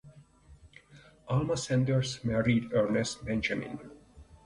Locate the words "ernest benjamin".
2.73-3.79